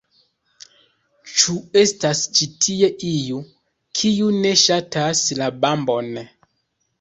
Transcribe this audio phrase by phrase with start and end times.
[1.33, 3.43] Ĉu estas ĉi tie iu,
[4.01, 6.11] kiu ne ŝatas la Bambon?